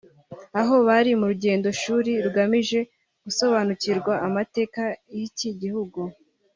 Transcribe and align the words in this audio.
aho 0.59 0.75
bari 0.87 1.11
mu 1.19 1.25
rugendoshuri 1.31 2.11
rugamije 2.25 2.79
gusobanukirwa 3.25 4.13
amateka 4.27 4.81
y’iki 5.15 5.49
gihugu 5.61 5.99